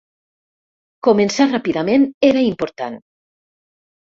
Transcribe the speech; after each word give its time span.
Començar 1.09 1.47
ràpidament 1.51 2.07
era 2.31 2.45
important. 2.47 2.99